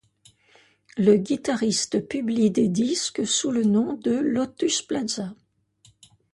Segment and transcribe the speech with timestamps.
[0.97, 5.35] Le guitariste publie des disques sous le nom de Lotus Plaza.